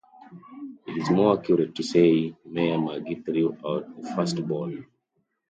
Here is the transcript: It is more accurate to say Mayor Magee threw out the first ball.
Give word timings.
It 0.87 0.97
is 0.97 1.11
more 1.11 1.37
accurate 1.37 1.75
to 1.75 1.83
say 1.83 2.35
Mayor 2.43 2.79
Magee 2.81 3.21
threw 3.23 3.55
out 3.63 4.01
the 4.01 4.07
first 4.15 4.43
ball. 4.47 4.73